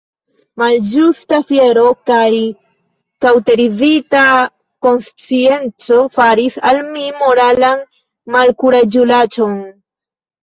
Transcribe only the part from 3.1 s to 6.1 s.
kaŭterizita konscienco